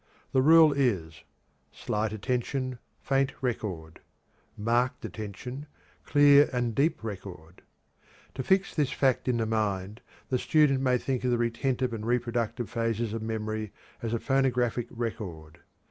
The 0.31 0.41
rule 0.41 0.73
is: 0.73 1.21
Slight 1.71 2.11
attention, 2.11 2.79
faint 3.03 3.33
record; 3.39 3.99
marked 4.57 5.05
attention, 5.05 5.67
clear 6.03 6.49
and 6.51 6.73
deep 6.73 7.03
record. 7.03 7.61
To 8.33 8.41
fix 8.41 8.73
this 8.73 8.91
fact 8.91 9.27
in 9.27 9.37
the 9.37 9.45
mind, 9.45 10.01
the 10.29 10.39
student 10.39 10.81
may 10.81 10.97
think 10.97 11.23
of 11.23 11.29
the 11.29 11.37
retentive 11.37 11.93
and 11.93 12.03
reproductive 12.03 12.67
phases 12.67 13.13
of 13.13 13.21
memory 13.21 13.73
as 14.01 14.11
a 14.11 14.19
phonographic 14.19 14.87
record. 14.89 15.59